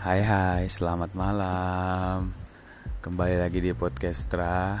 Hai 0.00 0.24
hai, 0.24 0.64
selamat 0.64 1.12
malam. 1.12 2.32
Kembali 3.04 3.36
lagi 3.36 3.60
di 3.60 3.76
Podcastra 3.76 4.80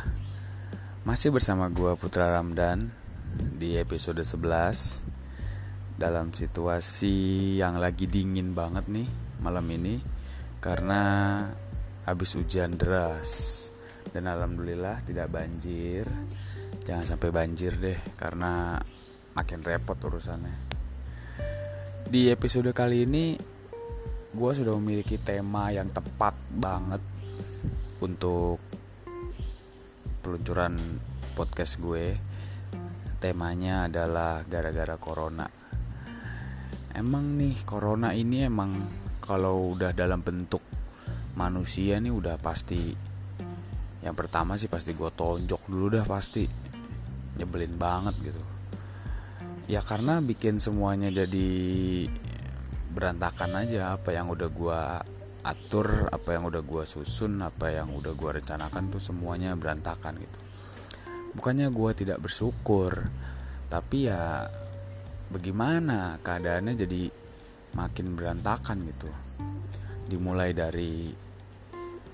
Masih 1.04 1.28
bersama 1.28 1.68
gue 1.68 1.92
Putra 2.00 2.32
Ramdan 2.32 2.88
Di 3.60 3.76
episode 3.76 4.24
11 4.24 6.00
Dalam 6.00 6.32
situasi 6.32 7.52
yang 7.60 7.76
lagi 7.76 8.08
dingin 8.08 8.56
banget 8.56 8.88
nih 8.88 9.04
malam 9.44 9.68
ini 9.68 10.00
Karena 10.56 11.44
habis 12.08 12.32
hujan 12.40 12.80
deras. 12.80 13.68
Dan 14.16 14.24
Alhamdulillah 14.24 15.04
tidak 15.04 15.28
banjir. 15.28 16.08
Jangan 16.88 17.04
sampai 17.04 17.28
banjir 17.28 17.76
deh 17.76 18.00
Karena 18.16 18.80
makin 19.36 19.60
repot 19.68 20.00
urusannya. 20.00 20.56
Di 22.08 22.32
episode 22.32 22.72
kali 22.72 23.04
ini 23.04 23.59
gue 24.30 24.50
sudah 24.54 24.78
memiliki 24.78 25.18
tema 25.18 25.74
yang 25.74 25.90
tepat 25.90 26.38
banget 26.54 27.02
untuk 27.98 28.62
peluncuran 30.22 30.78
podcast 31.34 31.82
gue. 31.82 32.14
Temanya 33.18 33.90
adalah 33.90 34.46
gara-gara 34.46 34.96
corona. 34.96 35.50
Emang 36.94 37.36
nih 37.36 37.58
corona 37.66 38.14
ini 38.14 38.46
emang 38.46 38.80
kalau 39.18 39.74
udah 39.74 39.90
dalam 39.92 40.22
bentuk 40.22 40.62
manusia 41.34 41.98
nih 41.98 42.10
udah 42.10 42.38
pasti 42.38 43.10
yang 44.00 44.16
pertama 44.16 44.56
sih 44.56 44.66
pasti 44.72 44.96
gue 44.96 45.10
tonjok 45.12 45.62
dulu 45.68 45.86
dah 46.00 46.06
pasti. 46.08 46.48
Nyebelin 47.36 47.76
banget 47.76 48.14
gitu. 48.24 48.42
Ya 49.68 49.84
karena 49.84 50.18
bikin 50.24 50.58
semuanya 50.58 51.12
jadi 51.12 51.50
berantakan 52.90 53.62
aja 53.62 53.94
apa 53.94 54.10
yang 54.10 54.30
udah 54.30 54.48
gue 54.50 54.80
atur 55.40 56.12
apa 56.12 56.36
yang 56.36 56.52
udah 56.52 56.60
gue 56.60 56.84
susun 56.84 57.40
apa 57.40 57.72
yang 57.72 57.88
udah 57.96 58.12
gue 58.12 58.30
rencanakan 58.42 58.92
tuh 58.92 59.00
semuanya 59.00 59.56
berantakan 59.56 60.20
gitu. 60.20 60.38
Bukannya 61.38 61.70
gue 61.70 61.90
tidak 61.94 62.18
bersyukur 62.20 63.08
tapi 63.70 64.10
ya 64.10 64.44
bagaimana 65.30 66.18
keadaannya 66.20 66.74
jadi 66.74 67.02
makin 67.78 68.18
berantakan 68.18 68.82
gitu. 68.84 69.10
Dimulai 70.10 70.50
dari 70.50 71.14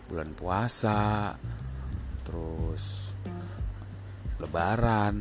bulan 0.07 0.31
puasa 0.37 1.33
terus 2.23 3.15
lebaran 4.37 5.17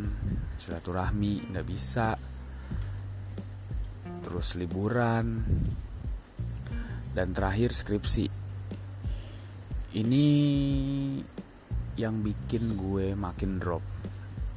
silaturahmi 0.59 1.53
nggak 1.53 1.65
bisa 1.65 2.17
terus 4.45 4.61
liburan. 4.61 5.41
Dan 7.17 7.33
terakhir 7.33 7.73
skripsi. 7.73 8.29
Ini 9.97 10.27
yang 11.97 12.21
bikin 12.21 12.77
gue 12.77 13.17
makin 13.17 13.57
drop. 13.57 13.81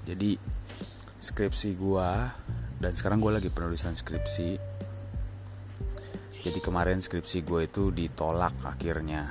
Jadi 0.05 0.37
skripsi 1.17 1.73
gue 1.81 2.11
dan 2.85 2.93
sekarang 2.93 3.25
gue 3.25 3.33
lagi 3.33 3.49
penulisan 3.49 3.97
skripsi. 3.97 4.61
Jadi 6.45 6.59
kemarin 6.61 7.01
skripsi 7.01 7.41
gue 7.49 7.65
itu 7.65 7.89
ditolak 7.89 8.61
akhirnya. 8.69 9.25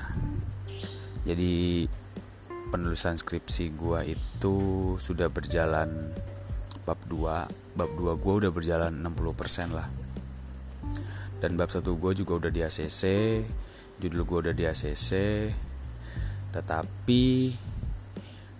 Jadi 1.22 1.86
penulisan 2.74 3.14
skripsi 3.14 3.78
gue 3.78 4.00
itu 4.10 4.56
sudah 4.98 5.30
berjalan 5.30 6.18
bab 6.82 6.98
2 7.06 7.78
bab 7.78 7.92
2 7.94 8.24
gue 8.26 8.34
udah 8.42 8.52
berjalan 8.52 8.96
60% 9.04 9.76
lah 9.76 10.07
dan 11.38 11.54
bab 11.54 11.70
satu 11.70 11.98
gue 12.02 12.18
juga 12.18 12.46
udah 12.46 12.52
di 12.52 12.62
ACC 12.66 13.04
judul 13.98 14.22
gue 14.26 14.38
udah 14.50 14.56
di 14.58 14.64
ACC 14.66 15.12
tetapi 16.54 17.54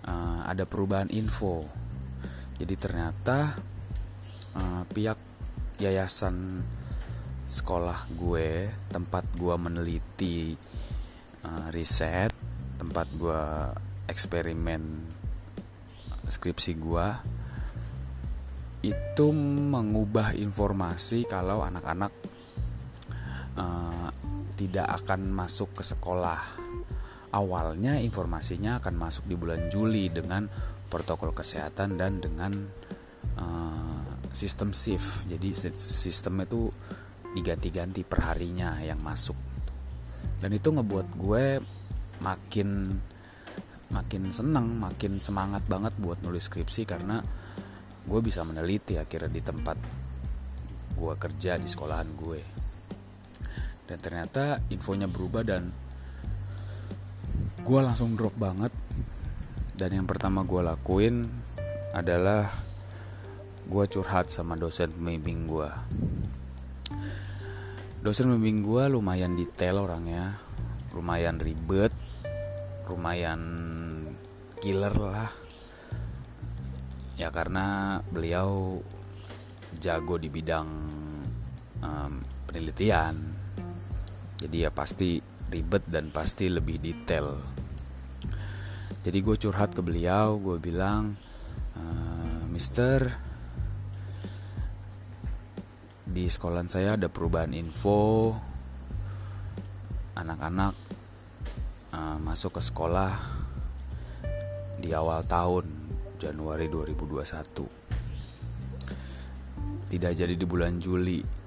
uh, 0.06 0.40
ada 0.46 0.64
perubahan 0.68 1.10
info. 1.10 1.66
Jadi 2.58 2.74
ternyata 2.74 3.54
uh, 4.54 4.82
pihak 4.90 5.18
yayasan 5.78 6.62
sekolah 7.48 8.06
gue 8.12 8.68
tempat 8.92 9.24
gue 9.38 9.54
meneliti 9.56 10.52
uh, 11.46 11.72
riset 11.72 12.34
tempat 12.76 13.08
gue 13.16 13.42
eksperimen 14.04 14.82
skripsi 16.28 16.72
gue 16.76 17.06
itu 18.84 19.26
mengubah 19.72 20.36
informasi 20.36 21.24
kalau 21.24 21.64
anak-anak 21.64 22.12
uh, 23.58 24.08
tidak 24.54 24.86
akan 25.02 25.30
masuk 25.30 25.74
ke 25.74 25.82
sekolah. 25.82 26.40
Awalnya 27.28 28.00
informasinya 28.00 28.80
akan 28.80 28.94
masuk 28.96 29.28
di 29.28 29.36
bulan 29.36 29.68
Juli 29.68 30.08
dengan 30.08 30.48
protokol 30.88 31.36
kesehatan 31.36 32.00
dan 32.00 32.22
dengan 32.24 32.56
uh, 33.36 34.02
sistem 34.32 34.72
shift. 34.72 35.28
Jadi 35.28 35.52
sistem 35.76 36.40
itu 36.40 36.72
diganti-ganti 37.36 38.02
perharinya 38.08 38.80
yang 38.80 38.98
masuk. 39.04 39.36
Dan 40.40 40.56
itu 40.56 40.72
ngebuat 40.72 41.08
gue 41.18 41.44
makin 42.24 42.98
makin 43.88 44.22
seneng, 44.32 44.76
makin 44.80 45.16
semangat 45.20 45.64
banget 45.64 45.96
buat 46.00 46.20
nulis 46.20 46.48
skripsi 46.48 46.84
karena 46.84 47.20
gue 48.08 48.20
bisa 48.24 48.44
meneliti 48.44 48.96
akhirnya 48.96 49.32
di 49.32 49.42
tempat 49.44 49.76
gue 50.96 51.14
kerja 51.14 51.60
di 51.60 51.68
sekolahan 51.68 52.08
gue 52.16 52.57
dan 53.88 53.98
ternyata 53.98 54.60
infonya 54.68 55.08
berubah 55.08 55.42
dan 55.42 55.72
gue 57.64 57.80
langsung 57.80 58.14
drop 58.14 58.36
banget. 58.36 58.70
Dan 59.78 59.94
yang 59.94 60.06
pertama 60.10 60.42
gue 60.42 60.60
lakuin 60.60 61.24
adalah 61.96 62.50
gue 63.68 63.84
curhat 63.88 64.32
sama 64.32 64.56
dosen 64.56 64.88
pembimbing 64.96 65.44
gue 65.44 65.68
dosen 68.00 68.32
pembimbing 68.32 68.64
gue 68.64 68.84
lumayan 68.88 69.36
detail 69.36 69.84
orangnya 69.84 70.40
lumayan 70.96 71.36
ribet 71.36 71.92
lumayan 72.88 73.42
killer 74.64 74.94
lah. 74.96 75.28
Ya 77.20 77.28
karena 77.28 78.00
beliau 78.08 78.80
jago 79.76 80.16
di 80.16 80.32
bidang 80.32 80.68
um, 81.84 82.12
penelitian 82.48 83.20
jadi 84.38 84.68
ya 84.68 84.70
pasti 84.70 85.18
ribet 85.50 85.82
dan 85.90 86.14
pasti 86.14 86.46
lebih 86.46 86.78
detail. 86.78 87.34
Jadi 89.02 89.18
gue 89.22 89.36
curhat 89.38 89.72
ke 89.74 89.80
beliau 89.82 90.38
gue 90.38 90.58
bilang 90.60 91.16
e, 91.74 91.82
Mister 92.50 93.08
di 96.08 96.26
sekolah 96.26 96.66
saya 96.66 96.94
ada 96.98 97.10
perubahan 97.10 97.54
info. 97.54 98.34
Anak-anak 100.18 100.74
uh, 101.94 102.18
masuk 102.18 102.58
ke 102.58 102.62
sekolah 102.62 103.14
di 104.82 104.90
awal 104.90 105.22
tahun 105.22 105.62
Januari 106.18 106.66
2021 106.66 107.78
tidak 109.88 110.12
jadi 110.12 110.34
di 110.36 110.44
bulan 110.44 110.76
Juli 110.82 111.37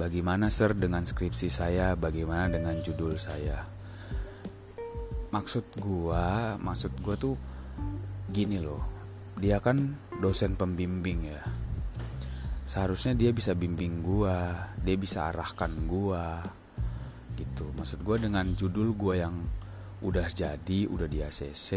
Bagaimana 0.00 0.48
sir 0.48 0.72
dengan 0.72 1.04
skripsi 1.04 1.52
saya? 1.52 1.92
Bagaimana 1.92 2.48
dengan 2.48 2.80
judul 2.80 3.20
saya? 3.20 3.60
Maksud 5.32 5.76
gua, 5.76 6.56
maksud 6.56 6.96
gua 7.04 7.16
tuh 7.20 7.36
gini 8.32 8.56
loh. 8.56 8.80
Dia 9.36 9.60
kan 9.60 9.96
dosen 10.16 10.56
pembimbing 10.56 11.28
ya. 11.28 11.40
Seharusnya 12.64 13.12
dia 13.12 13.36
bisa 13.36 13.52
bimbing 13.52 14.00
gua, 14.00 14.68
dia 14.80 14.96
bisa 14.96 15.28
arahkan 15.28 15.76
gua. 15.84 16.40
Gitu. 17.36 17.68
Maksud 17.76 18.00
gua 18.00 18.16
dengan 18.16 18.48
judul 18.56 18.96
gua 18.96 19.28
yang 19.28 19.36
udah 20.00 20.24
jadi, 20.32 20.88
udah 20.88 21.04
di 21.04 21.20
ACC, 21.20 21.68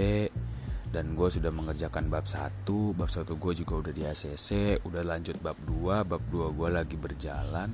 dan 0.95 1.11
gue 1.11 1.27
sudah 1.27 1.51
mengerjakan 1.51 2.07
bab 2.07 2.23
1 2.23 2.63
bab 2.95 3.11
1 3.11 3.27
gue 3.27 3.53
juga 3.59 3.73
udah 3.83 3.91
di 3.91 4.07
ACC 4.07 4.79
udah 4.87 5.03
lanjut 5.03 5.35
bab 5.43 5.59
2 5.67 6.07
bab 6.07 6.23
2 6.31 6.55
gue 6.55 6.69
lagi 6.71 6.95
berjalan. 6.95 7.67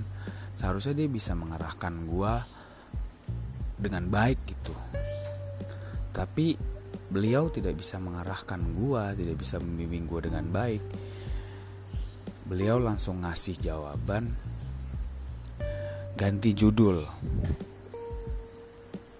Seharusnya 0.58 0.98
dia 0.98 1.06
bisa 1.06 1.38
mengarahkan 1.38 1.94
gue 2.10 2.34
dengan 3.78 4.10
baik 4.10 4.42
gitu. 4.50 4.74
Tapi 6.10 6.58
beliau 7.14 7.54
tidak 7.54 7.78
bisa 7.78 8.02
mengarahkan 8.02 8.58
gue 8.58 9.04
tidak 9.14 9.38
bisa 9.38 9.62
membimbing 9.62 10.10
gue 10.10 10.26
dengan 10.26 10.50
baik. 10.50 10.82
Beliau 12.50 12.82
langsung 12.82 13.22
ngasih 13.22 13.62
jawaban. 13.62 14.34
Ganti 16.18 16.58
judul. 16.58 17.06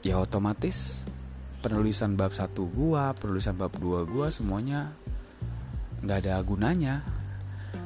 Ya 0.02 0.18
otomatis 0.18 1.06
penulisan 1.62 2.18
bab 2.18 2.34
satu 2.34 2.66
gua 2.74 3.14
penulisan 3.14 3.54
bab 3.54 3.72
dua 3.78 4.04
gua 4.04 4.34
semuanya 4.34 4.92
nggak 6.02 6.18
ada 6.26 6.42
gunanya. 6.42 7.06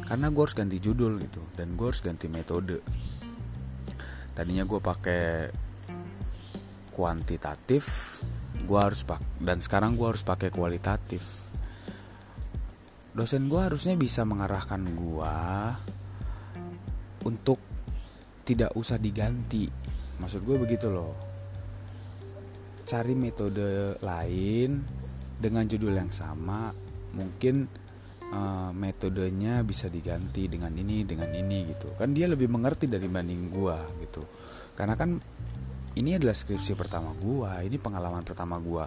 Karena 0.05 0.29
gue 0.29 0.41
harus 0.41 0.57
ganti 0.57 0.77
judul 0.77 1.17
gitu 1.21 1.41
dan 1.57 1.73
gue 1.73 1.85
harus 1.89 2.01
ganti 2.01 2.29
metode. 2.29 2.77
Tadinya 4.37 4.61
gue 4.65 4.77
pakai 4.77 5.49
kuantitatif 6.95 7.85
gue 8.65 8.79
harus 8.79 9.03
pak 9.03 9.21
dan 9.43 9.59
sekarang 9.59 9.97
gue 9.97 10.07
harus 10.07 10.21
pakai 10.21 10.49
kualitatif. 10.49 11.21
Dosen 13.13 13.49
gue 13.49 13.61
harusnya 13.61 13.97
bisa 13.97 14.25
mengarahkan 14.25 14.81
gue 14.93 15.35
untuk 17.25 17.59
tidak 18.45 18.77
usah 18.77 19.01
diganti. 19.01 19.69
Maksud 20.21 20.45
gue 20.45 20.57
begitu 20.61 20.89
loh 20.89 21.34
cari 22.85 23.17
metode 23.17 23.97
lain 23.99 24.85
dengan 25.35 25.65
judul 25.65 25.97
yang 25.97 26.13
sama 26.13 26.69
mungkin 27.17 27.65
uh, 28.29 28.71
metodenya 28.71 29.65
bisa 29.65 29.89
diganti 29.89 30.45
dengan 30.45 30.71
ini 30.77 31.01
dengan 31.03 31.33
ini 31.33 31.65
gitu. 31.73 31.91
Kan 31.97 32.13
dia 32.13 32.29
lebih 32.29 32.47
mengerti 32.47 32.85
dari 32.85 33.09
banding 33.09 33.51
gue 33.51 33.77
gitu. 34.05 34.23
Karena 34.77 34.93
kan 34.93 35.17
ini 35.95 36.15
adalah 36.15 36.37
skripsi 36.37 36.77
pertama 36.77 37.11
gue 37.17 37.49
ini 37.65 37.81
pengalaman 37.81 38.21
pertama 38.21 38.61
gue 38.61 38.85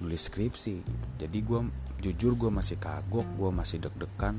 nulis 0.00 0.30
skripsi. 0.30 0.76
Jadi 1.18 1.38
gue 1.42 1.60
jujur 2.00 2.38
gue 2.38 2.50
masih 2.54 2.80
kagok 2.80 3.26
gue 3.36 3.50
masih 3.50 3.82
deg-degan 3.82 4.38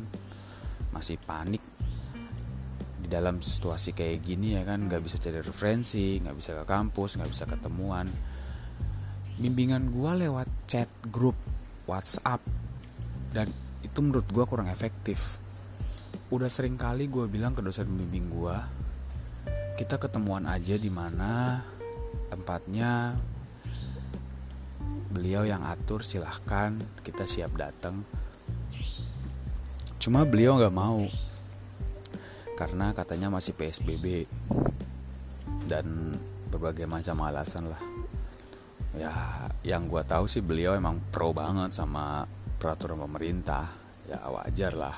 masih 0.95 1.19
panik. 1.27 1.61
Di 3.01 3.07
dalam 3.11 3.43
situasi 3.43 3.91
kayak 3.91 4.23
gini 4.23 4.55
ya 4.55 4.63
kan 4.63 4.87
nggak 4.87 5.03
bisa 5.03 5.19
cari 5.19 5.43
referensi 5.43 6.21
nggak 6.23 6.35
bisa 6.37 6.51
ke 6.61 6.63
kampus 6.63 7.19
nggak 7.19 7.31
bisa 7.33 7.43
ketemuan 7.49 8.07
bimbingan 9.39 9.93
gue 9.93 10.11
lewat 10.27 10.47
chat 10.67 10.89
grup 11.13 11.37
WhatsApp. 11.85 12.41
Dan 13.31 13.47
itu 13.85 13.99
menurut 14.03 14.27
gue 14.27 14.43
kurang 14.43 14.67
efektif. 14.67 15.39
Udah 16.33 16.51
sering 16.51 16.75
kali 16.75 17.07
gue 17.07 17.27
bilang 17.29 17.55
ke 17.55 17.61
dosen 17.63 17.87
bimbing 17.91 18.27
gue 18.31 18.57
kita 19.71 19.97
ketemuan 19.97 20.45
aja 20.45 20.77
di 20.77 20.93
mana 20.93 21.63
tempatnya. 22.29 23.17
Beliau 25.11 25.43
yang 25.43 25.65
atur 25.67 26.05
silahkan 26.05 26.77
kita 27.03 27.25
siap 27.27 27.51
datang 27.57 28.05
cuma 30.01 30.25
beliau 30.25 30.57
nggak 30.57 30.73
mau 30.73 31.05
karena 32.57 32.89
katanya 32.89 33.29
masih 33.29 33.53
PSBB 33.53 34.25
dan 35.69 36.17
berbagai 36.49 36.89
macam 36.89 37.21
alasan 37.21 37.69
lah 37.69 37.90
ya 38.97 39.47
yang 39.63 39.87
gue 39.87 40.03
tahu 40.03 40.27
sih 40.27 40.43
beliau 40.43 40.75
emang 40.75 40.99
pro 41.13 41.31
banget 41.31 41.71
sama 41.71 42.27
peraturan 42.59 42.99
pemerintah. 42.99 43.67
Ya 44.09 44.19
wajar 44.27 44.73
lah. 44.75 44.97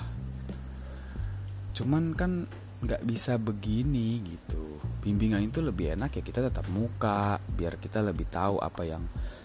Cuman 1.78 2.18
kan 2.18 2.50
nggak 2.84 3.06
bisa 3.08 3.40
begini 3.40 4.20
gitu. 4.26 4.82
Bimbingan 5.04 5.44
itu 5.44 5.64
lebih 5.64 5.96
enak 5.96 6.20
ya 6.20 6.24
kita 6.24 6.44
tetap 6.44 6.68
muka 6.72 7.40
biar 7.56 7.80
kita 7.80 8.04
lebih 8.04 8.28
tahu 8.28 8.60
apa 8.60 8.84
yang 8.84 9.04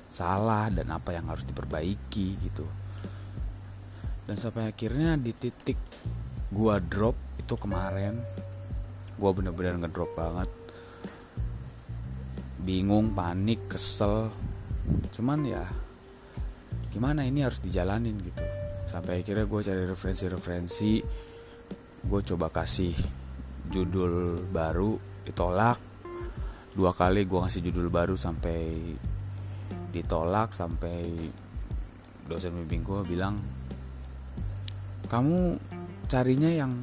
salah 0.09 0.73
dan 0.73 0.89
apa 0.91 1.13
yang 1.13 1.29
harus 1.29 1.45
diperbaiki 1.45 2.29
gitu. 2.41 2.67
Dan 4.25 4.37
sampai 4.37 4.73
akhirnya 4.73 5.17
di 5.17 5.33
titik 5.37 5.77
gua 6.49 6.81
drop 6.81 7.17
itu 7.37 7.55
kemarin 7.61 8.17
gua 9.21 9.31
bener-bener 9.37 9.77
ngedrop 9.81 10.13
banget 10.17 10.49
bingung 12.69 13.17
panik 13.17 13.73
kesel. 13.73 14.29
Cuman 15.17 15.41
ya 15.49 15.65
gimana 16.93 17.25
ini 17.25 17.41
harus 17.41 17.65
dijalanin 17.65 18.21
gitu. 18.21 18.45
Sampai 18.93 19.25
akhirnya 19.25 19.49
gue 19.49 19.61
cari 19.65 19.83
referensi-referensi. 19.89 21.01
Gue 22.05 22.21
coba 22.29 22.53
kasih 22.53 22.93
judul 23.73 24.45
baru 24.53 25.01
ditolak. 25.25 25.81
Dua 26.77 26.93
kali 26.93 27.25
gue 27.25 27.41
ngasih 27.41 27.65
judul 27.65 27.89
baru 27.89 28.21
sampai 28.21 28.61
ditolak 29.89 30.53
sampai 30.53 31.09
dosen 32.29 32.53
bimbing 32.53 32.85
gue 32.85 33.01
bilang 33.09 33.41
kamu 35.09 35.57
carinya 36.13 36.53
yang 36.53 36.77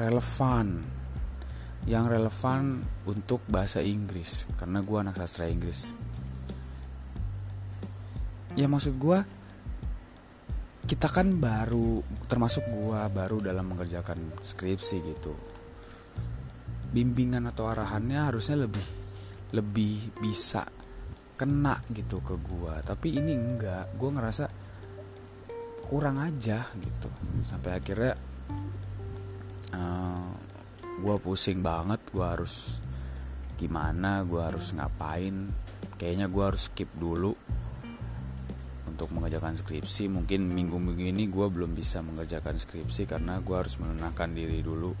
relevan 0.00 0.80
yang 1.88 2.04
relevan 2.08 2.84
untuk 3.08 3.40
bahasa 3.48 3.80
Inggris 3.80 4.44
karena 4.60 4.84
gue 4.84 4.98
anak 5.00 5.16
sastra 5.16 5.48
Inggris. 5.48 5.96
Ya 8.58 8.66
maksud 8.68 9.00
gue 9.00 9.18
kita 10.90 11.06
kan 11.06 11.38
baru 11.38 12.02
termasuk 12.26 12.66
gue 12.66 13.00
baru 13.14 13.38
dalam 13.40 13.72
mengerjakan 13.72 14.18
skripsi 14.42 14.96
gitu. 15.06 15.32
Bimbingan 16.90 17.46
atau 17.48 17.70
arahannya 17.70 18.28
harusnya 18.28 18.66
lebih 18.66 18.86
lebih 19.54 20.20
bisa 20.20 20.66
kena 21.38 21.80
gitu 21.90 22.20
ke 22.20 22.36
gue 22.36 22.74
tapi 22.84 23.16
ini 23.16 23.32
enggak 23.32 23.96
gue 23.96 24.10
ngerasa 24.12 24.44
kurang 25.88 26.20
aja 26.20 26.68
gitu. 26.76 27.08
Sampai 27.48 27.80
akhirnya 27.80 28.14
uh, 29.74 30.39
gue 31.00 31.16
pusing 31.16 31.64
banget 31.64 31.98
gue 32.12 32.20
harus 32.20 32.76
gimana 33.56 34.20
gue 34.24 34.40
harus 34.40 34.76
ngapain. 34.76 35.48
Kayaknya 35.96 36.32
gue 36.32 36.44
harus 36.44 36.68
skip 36.68 36.88
dulu 36.96 37.32
untuk 38.88 39.16
mengerjakan 39.16 39.56
skripsi. 39.56 40.12
Mungkin 40.12 40.52
minggu-minggu 40.52 41.08
ini 41.08 41.24
gue 41.28 41.46
belum 41.48 41.72
bisa 41.72 42.04
mengerjakan 42.04 42.60
skripsi 42.60 43.08
karena 43.08 43.40
gue 43.40 43.56
harus 43.56 43.80
menenangkan 43.80 44.32
diri 44.36 44.60
dulu. 44.60 44.92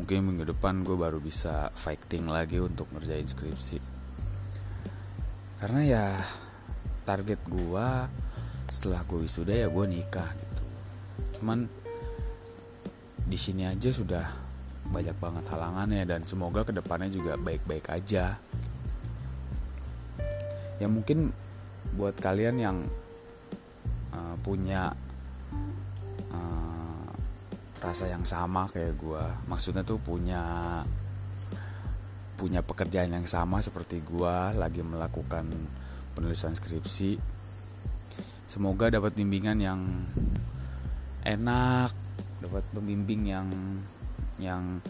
Mungkin 0.00 0.24
minggu 0.24 0.56
depan 0.56 0.84
gue 0.84 0.96
baru 0.96 1.20
bisa 1.20 1.72
fighting 1.72 2.28
lagi 2.28 2.60
untuk 2.60 2.88
ngerjain 2.92 3.28
skripsi. 3.28 3.80
Karena 5.60 5.80
ya 5.84 6.06
target 7.08 7.40
gue 7.48 7.88
setelah 8.68 9.04
gue 9.08 9.24
wisuda 9.24 9.52
ya 9.56 9.68
gue 9.72 9.84
nikah 9.88 10.28
gitu. 10.36 10.64
Cuman 11.40 11.64
di 13.24 13.38
sini 13.40 13.64
aja 13.64 13.88
sudah 13.88 14.45
banyak 14.92 15.16
banget 15.18 15.44
halangannya 15.50 16.02
dan 16.06 16.20
semoga 16.22 16.62
ke 16.62 16.72
depannya 16.74 17.10
juga 17.10 17.38
baik-baik 17.38 17.90
aja. 17.90 18.38
Ya 20.76 20.86
mungkin 20.90 21.32
buat 21.96 22.18
kalian 22.20 22.60
yang 22.60 22.76
uh, 24.12 24.36
punya 24.44 24.92
rasa 27.86 28.10
yang 28.10 28.26
sama 28.26 28.66
kayak 28.74 28.98
gue 28.98 29.24
maksudnya 29.46 29.86
tuh 29.86 30.02
punya 30.02 30.42
punya 32.34 32.60
pekerjaan 32.60 33.14
yang 33.14 33.24
sama 33.30 33.62
seperti 33.62 34.02
gue 34.02 34.36
lagi 34.58 34.82
melakukan 34.82 35.46
penulisan 36.18 36.58
skripsi 36.58 37.14
semoga 38.50 38.90
dapat 38.90 39.14
bimbingan 39.14 39.62
yang 39.62 39.80
enak 41.22 41.94
dapat 42.42 42.66
pembimbing 42.74 43.22
yang 43.30 43.48
yang 44.40 44.80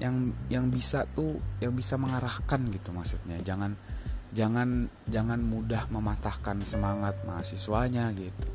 yang 0.00 0.32
yang 0.48 0.72
bisa 0.72 1.04
tuh 1.12 1.36
yang 1.60 1.76
bisa 1.76 2.00
mengarahkan 2.00 2.60
gitu 2.72 2.90
maksudnya. 2.90 3.36
Jangan 3.44 3.76
jangan 4.30 4.86
jangan 5.10 5.40
mudah 5.42 5.90
mematahkan 5.90 6.62
semangat 6.62 7.18
mahasiswanya 7.26 8.10
gitu. 8.16 8.48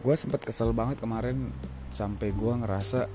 Gue 0.00 0.14
sempat 0.16 0.44
kesel 0.44 0.72
banget 0.72 1.00
kemarin 1.00 1.52
sampai 1.92 2.32
gue 2.32 2.52
ngerasa 2.64 3.08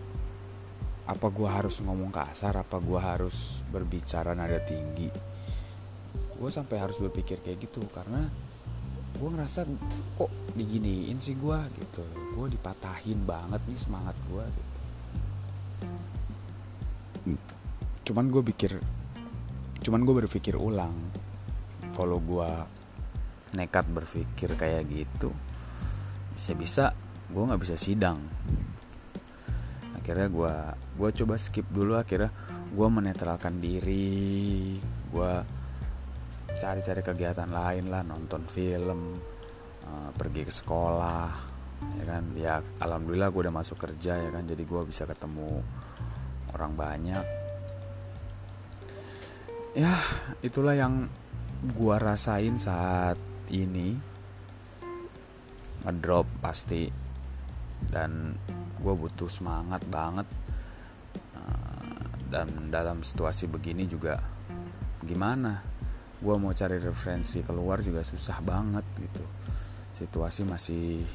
apa 1.10 1.28
gue 1.34 1.50
harus 1.50 1.82
ngomong 1.82 2.14
kasar 2.14 2.54
apa 2.54 2.78
gue 2.78 3.00
harus 3.02 3.66
berbicara 3.74 4.38
nada 4.38 4.62
tinggi. 4.62 5.10
Gue 6.38 6.50
sampai 6.54 6.78
harus 6.78 7.02
berpikir 7.02 7.42
kayak 7.42 7.66
gitu 7.66 7.82
karena 7.90 8.30
gue 9.20 9.30
ngerasa 9.30 9.68
kok 10.16 10.32
diginiin 10.54 11.18
sih 11.18 11.34
gue 11.34 11.60
gitu. 11.82 12.04
Gue 12.38 12.48
dipatahin 12.54 13.26
banget 13.26 13.60
nih 13.66 13.80
semangat 13.80 14.16
gue 14.30 14.46
gitu. 14.46 14.79
Cuman 18.10 18.26
gue 18.34 18.42
pikir 18.42 18.82
cuman 19.86 20.02
gue 20.02 20.16
berpikir 20.26 20.58
ulang 20.58 20.98
kalau 21.94 22.18
gue 22.18 22.50
nekat 23.54 23.86
berpikir 23.90 24.54
kayak 24.58 24.86
gitu 24.90 25.30
bisa-bisa 26.34 26.96
gue 27.30 27.44
nggak 27.46 27.62
bisa 27.62 27.76
sidang. 27.78 28.18
Akhirnya 29.94 30.28
gue 30.32 30.54
gue 30.98 31.10
coba 31.22 31.36
skip 31.38 31.68
dulu 31.70 32.00
akhirnya 32.00 32.34
gue 32.72 32.88
menetralkan 32.90 33.62
diri 33.62 34.80
gue 35.10 35.34
cari-cari 36.58 37.02
kegiatan 37.04 37.50
lain 37.50 37.94
lah 37.94 38.02
nonton 38.08 38.46
film 38.50 39.20
uh, 39.86 40.10
pergi 40.16 40.48
ke 40.48 40.54
sekolah 40.54 41.49
ya 42.00 42.04
kan? 42.08 42.24
Ya 42.36 42.54
alhamdulillah 42.80 43.32
gue 43.32 43.42
udah 43.48 43.56
masuk 43.56 43.80
kerja 43.80 44.18
ya 44.20 44.30
kan? 44.32 44.44
Jadi 44.48 44.64
gue 44.64 44.82
bisa 44.88 45.04
ketemu 45.08 45.64
orang 46.56 46.74
banyak. 46.76 47.26
Ya 49.78 50.02
itulah 50.42 50.74
yang 50.74 51.06
gue 51.78 51.96
rasain 52.00 52.58
saat 52.58 53.18
ini. 53.54 53.96
Ngedrop 55.86 56.28
pasti. 56.44 56.90
Dan 57.80 58.36
gue 58.82 58.94
butuh 58.96 59.32
semangat 59.32 59.84
banget. 59.88 60.28
Uh, 61.38 62.04
dan 62.28 62.48
dalam 62.74 63.06
situasi 63.06 63.48
begini 63.48 63.88
juga 63.88 64.20
gimana? 65.06 65.64
Gue 66.20 66.36
mau 66.36 66.52
cari 66.52 66.76
referensi 66.82 67.40
keluar 67.46 67.80
juga 67.80 68.04
susah 68.04 68.44
banget 68.44 68.84
gitu. 69.00 69.24
Situasi 69.96 70.44
masih 70.44 71.08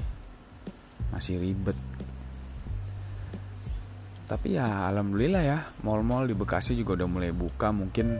masih 1.14 1.38
ribet. 1.38 1.78
Tapi 4.26 4.58
ya 4.58 4.90
alhamdulillah 4.90 5.42
ya 5.46 5.58
mall-mall 5.86 6.26
di 6.26 6.34
Bekasi 6.34 6.74
juga 6.74 6.98
udah 6.98 7.06
mulai 7.06 7.30
buka. 7.30 7.70
Mungkin 7.70 8.18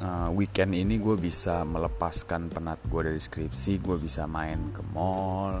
uh, 0.00 0.32
weekend 0.32 0.72
ini 0.72 0.96
gue 0.96 1.20
bisa 1.20 1.60
melepaskan 1.68 2.48
penat 2.48 2.80
gue 2.88 3.12
dari 3.12 3.20
skripsi 3.20 3.84
gue 3.84 4.00
bisa 4.00 4.24
main 4.24 4.72
ke 4.72 4.80
mall 4.96 5.60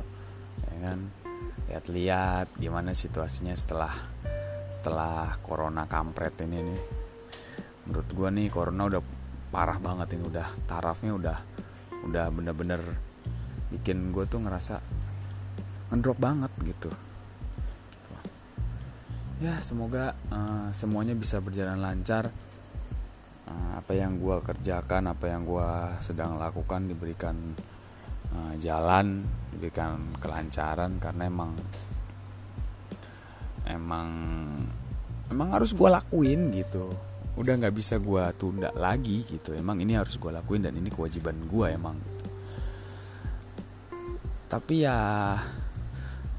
ya 0.72 0.76
kan? 0.88 0.98
Lihat-lihat 1.68 2.56
gimana 2.56 2.96
situasinya 2.96 3.52
setelah 3.52 3.92
setelah 4.72 5.36
corona 5.44 5.84
kampret 5.84 6.40
ini 6.40 6.58
nih. 6.64 6.80
Menurut 7.84 8.08
gue 8.08 8.28
nih 8.32 8.48
corona 8.48 8.88
udah 8.88 9.02
parah 9.52 9.76
banget 9.76 10.16
ini 10.16 10.24
udah 10.24 10.48
tarafnya 10.64 11.12
udah 11.12 11.38
udah 12.08 12.24
bener-bener 12.32 12.80
bikin 13.68 14.08
gue 14.16 14.24
tuh 14.24 14.40
ngerasa 14.40 15.01
ngedrop 15.92 16.16
banget 16.16 16.48
gitu. 16.64 16.88
Ya 19.44 19.60
semoga 19.60 20.16
uh, 20.32 20.72
semuanya 20.72 21.12
bisa 21.12 21.36
berjalan 21.44 21.76
lancar. 21.76 22.32
Uh, 23.44 23.76
apa 23.76 23.92
yang 23.92 24.16
gue 24.16 24.40
kerjakan 24.40 25.12
apa 25.12 25.28
yang 25.28 25.44
gue 25.44 25.68
sedang 26.00 26.40
lakukan 26.40 26.88
diberikan 26.88 27.36
uh, 28.32 28.54
jalan 28.56 29.20
diberikan 29.52 30.16
kelancaran 30.16 30.96
karena 30.96 31.28
emang 31.28 31.52
emang 33.68 34.08
emang 35.28 35.48
harus 35.52 35.76
gue 35.76 35.88
lakuin 35.92 36.48
gitu. 36.56 36.88
Udah 37.36 37.60
nggak 37.60 37.76
bisa 37.76 38.00
gue 38.00 38.24
tunda 38.40 38.72
lagi 38.72 39.28
gitu. 39.28 39.52
Emang 39.52 39.76
ini 39.76 39.92
harus 39.92 40.16
gue 40.16 40.32
lakuin 40.32 40.64
dan 40.64 40.72
ini 40.72 40.88
kewajiban 40.88 41.36
gue 41.44 41.68
emang 41.68 42.00
gitu. 42.00 42.20
tapi 44.52 44.84
ya 44.84 45.32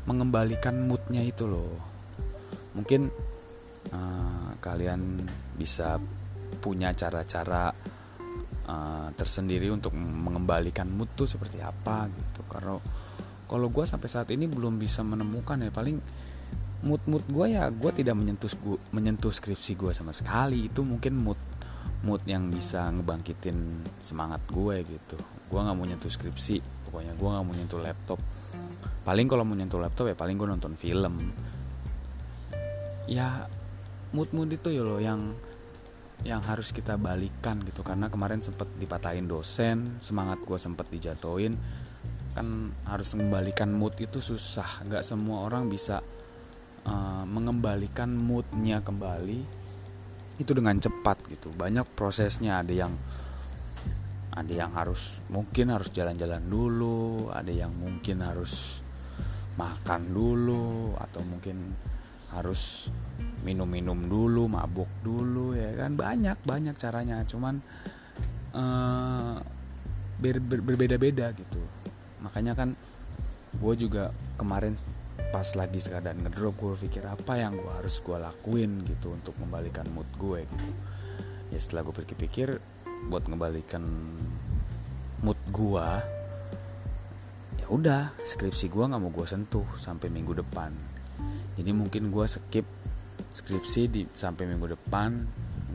mengembalikan 0.03 0.75
moodnya 0.83 1.23
itu 1.23 1.47
loh. 1.47 1.79
Mungkin 2.75 3.07
uh, 3.93 4.49
kalian 4.59 5.23
bisa 5.55 5.99
punya 6.59 6.91
cara-cara 6.95 7.71
uh, 8.67 9.07
tersendiri 9.15 9.67
untuk 9.71 9.95
mengembalikan 9.95 10.87
mood 10.91 11.11
tuh 11.15 11.27
seperti 11.27 11.63
apa 11.63 12.07
gitu. 12.11 12.41
Karena 12.47 12.75
kalau 13.47 13.67
gue 13.69 13.85
sampai 13.85 14.09
saat 14.09 14.27
ini 14.31 14.47
belum 14.47 14.75
bisa 14.79 15.03
menemukan 15.03 15.59
ya. 15.63 15.71
Paling 15.71 15.97
mood 16.83 17.03
mood 17.07 17.23
gue 17.31 17.55
ya 17.55 17.71
gue 17.71 17.91
tidak 17.95 18.15
menyentuh 18.19 18.51
gua, 18.59 18.79
menyentuh 18.91 19.31
skripsi 19.31 19.79
gue 19.79 19.91
sama 19.95 20.11
sekali. 20.11 20.67
Itu 20.67 20.83
mungkin 20.83 21.15
mood 21.19 21.39
mood 22.03 22.19
yang 22.27 22.51
bisa 22.51 22.91
ngebangkitin 22.91 23.87
semangat 24.03 24.43
gue 24.51 24.83
gitu. 24.83 25.15
Gue 25.47 25.59
nggak 25.63 25.75
mau 25.75 25.87
nyentuh 25.87 26.11
skripsi. 26.11 26.59
Pokoknya 26.89 27.15
gue 27.15 27.29
nggak 27.31 27.45
mau 27.47 27.55
nyentuh 27.55 27.79
laptop 27.79 28.19
paling 29.03 29.27
kalau 29.27 29.43
mau 29.43 29.55
nyentuh 29.55 29.79
laptop 29.79 30.11
ya 30.11 30.15
paling 30.15 30.35
gue 30.39 30.47
nonton 30.47 30.73
film. 30.79 31.31
Ya 33.07 33.47
mood 34.15 34.31
mood 34.31 34.51
itu 34.51 34.71
ya 34.71 34.83
loh 34.83 34.99
yang 35.03 35.35
yang 36.23 36.39
harus 36.43 36.71
kita 36.71 36.95
balikan 36.95 37.59
gitu. 37.67 37.83
Karena 37.83 38.07
kemarin 38.07 38.39
sempet 38.39 38.67
dipatahin 38.79 39.27
dosen 39.27 39.99
semangat 39.99 40.39
gue 40.43 40.55
sempet 40.55 40.87
dijatuhin. 40.91 41.59
Kan 42.33 42.71
harus 42.87 43.13
mengembalikan 43.13 43.71
mood 43.71 43.93
itu 43.99 44.23
susah. 44.23 44.87
Nggak 44.87 45.03
semua 45.03 45.45
orang 45.45 45.67
bisa 45.67 45.99
uh, 46.87 47.23
mengembalikan 47.27 48.11
moodnya 48.11 48.79
kembali 48.81 49.39
itu 50.39 50.51
dengan 50.55 50.79
cepat 50.79 51.19
gitu. 51.27 51.51
Banyak 51.53 51.85
prosesnya. 51.93 52.63
Ada 52.63 52.73
yang 52.87 52.93
ada 54.33 54.49
yang 54.49 54.73
harus 54.73 55.21
mungkin 55.29 55.69
harus 55.69 55.93
jalan-jalan 55.93 56.41
dulu 56.49 57.29
ada 57.29 57.53
yang 57.53 57.69
mungkin 57.69 58.25
harus 58.25 58.82
makan 59.53 60.01
dulu 60.09 60.97
atau 60.97 61.21
mungkin 61.25 61.57
harus 62.33 62.89
minum-minum 63.45 64.09
dulu 64.09 64.49
mabuk 64.49 64.89
dulu 65.05 65.53
ya 65.53 65.73
kan? 65.77 65.93
Banyak 65.93 66.41
banyak 66.41 66.75
caranya. 66.77 67.21
Cuman 67.27 67.61
uh, 68.57 69.37
ber, 70.17 70.41
ber, 70.41 70.59
berbeda-beda 70.65 71.29
gitu. 71.37 71.61
Makanya 72.25 72.57
kan 72.57 72.73
gue 73.53 73.73
juga 73.77 74.09
kemarin 74.41 74.73
pas 75.29 75.45
lagi 75.53 75.77
sekadar 75.77 76.17
ngedrop 76.17 76.57
gue 76.57 76.73
pikir 76.89 77.05
apa 77.05 77.37
yang 77.37 77.53
gue 77.53 77.73
harus 77.81 78.01
gue 78.01 78.17
lakuin 78.17 78.81
gitu 78.85 79.13
untuk 79.13 79.37
membalikan 79.37 79.85
mood 79.93 80.09
gue 80.17 80.45
gitu. 80.45 80.69
Ya 81.53 81.59
setelah 81.61 81.85
gue 81.85 81.95
pikir-pikir 82.01 82.57
buat 83.13 83.29
ngembalikan 83.29 83.83
mood 85.21 85.37
gue 85.53 85.87
ya 87.63 87.71
udah 87.71 88.11
skripsi 88.19 88.67
gue 88.67 88.83
nggak 88.91 88.99
mau 88.99 89.07
gue 89.07 89.23
sentuh 89.23 89.63
sampai 89.79 90.11
minggu 90.11 90.35
depan. 90.35 90.75
Jadi 91.55 91.71
mungkin 91.71 92.11
gue 92.11 92.27
skip 92.27 92.67
skripsi 93.31 93.81
di 93.87 94.03
sampai 94.03 94.51
minggu 94.51 94.75
depan. 94.75 95.15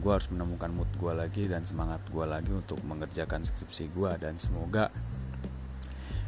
Gue 0.04 0.12
harus 0.12 0.28
menemukan 0.28 0.68
mood 0.68 0.90
gue 1.00 1.12
lagi 1.16 1.48
dan 1.48 1.64
semangat 1.64 2.04
gue 2.12 2.28
lagi 2.28 2.52
untuk 2.52 2.76
mengerjakan 2.84 3.40
skripsi 3.40 3.88
gue 3.96 4.10
dan 4.20 4.36
semoga 4.36 4.92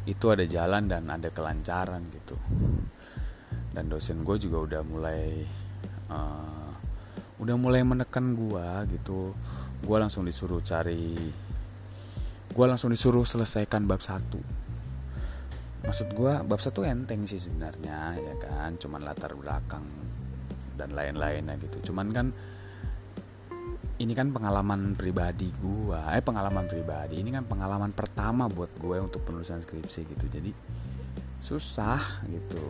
itu 0.09 0.33
ada 0.33 0.49
jalan 0.49 0.89
dan 0.89 1.05
ada 1.13 1.29
kelancaran 1.29 2.09
gitu. 2.09 2.41
Dan 3.69 3.85
dosen 3.85 4.25
gue 4.25 4.41
juga 4.41 4.65
udah 4.65 4.81
mulai 4.81 5.45
uh, 6.09 6.73
udah 7.37 7.55
mulai 7.61 7.85
menekan 7.85 8.33
gue 8.33 8.97
gitu. 8.97 9.37
Gue 9.85 9.97
langsung 10.01 10.25
disuruh 10.25 10.65
cari 10.65 11.21
gue 12.49 12.65
langsung 12.65 12.89
disuruh 12.89 13.29
selesaikan 13.29 13.85
bab 13.85 14.01
satu 14.01 14.60
maksud 15.81 16.13
gue 16.13 16.33
bab 16.45 16.61
satu 16.61 16.85
enteng 16.85 17.25
sih 17.25 17.41
sebenarnya 17.41 18.17
ya 18.17 18.35
kan? 18.45 18.77
Cuman 18.77 19.01
latar 19.01 19.33
belakang 19.33 19.85
dan 20.77 20.93
lain-lainnya 20.93 21.57
gitu. 21.57 21.91
Cuman 21.91 22.13
kan 22.13 22.27
ini 24.01 24.17
kan 24.17 24.33
pengalaman 24.33 24.97
pribadi 24.97 25.53
gue 25.61 26.01
eh 26.13 26.23
pengalaman 26.25 26.65
pribadi. 26.65 27.21
Ini 27.21 27.29
kan 27.37 27.45
pengalaman 27.45 27.93
pertama 27.93 28.49
buat 28.49 28.73
gue 28.81 28.97
untuk 28.97 29.21
penulisan 29.25 29.61
skripsi 29.61 30.01
gitu. 30.05 30.25
Jadi 30.29 30.51
susah 31.41 32.25
gitu. 32.29 32.65